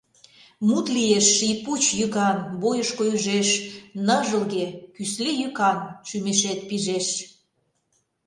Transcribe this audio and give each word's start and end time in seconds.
Мут 0.67 0.85
лиеш 0.95 1.25
ший 1.35 1.55
пуч 1.63 1.83
йӱкан— 1.99 2.37
Бойышко 2.61 3.03
ӱжеш, 3.15 3.49
Ныжылге 4.05 4.65
кӱсле 4.95 5.29
йӱкан— 5.39 5.77
Шӱмешет 6.07 6.59
пижеш. 6.67 7.07